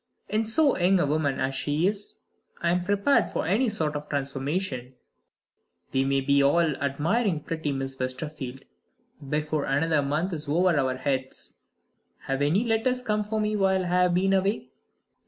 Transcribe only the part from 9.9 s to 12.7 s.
month is over our heads. Have any